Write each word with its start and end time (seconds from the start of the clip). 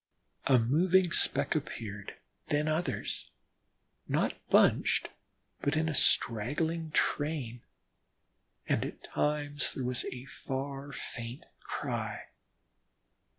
A 0.47 0.57
moving 0.57 1.11
speck 1.11 1.53
appeared, 1.53 2.15
then 2.47 2.67
others, 2.67 3.29
not 4.07 4.33
bunched, 4.49 5.09
but 5.61 5.75
in 5.75 5.87
a 5.87 5.93
straggling 5.93 6.89
train, 6.89 7.61
and 8.67 8.83
at 8.83 9.03
times 9.03 9.75
there 9.75 9.85
was 9.85 10.05
a 10.05 10.25
far 10.25 10.91
faint 10.91 11.43
cry. 11.59 12.29